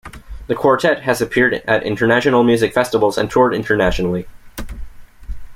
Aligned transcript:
The 0.47 0.55
quartet 0.55 1.03
has 1.03 1.21
appeared 1.21 1.53
at 1.53 1.83
international 1.83 2.43
music 2.43 2.73
festivals 2.73 3.19
and 3.19 3.29
toured 3.29 3.53
internationally. 3.53 4.27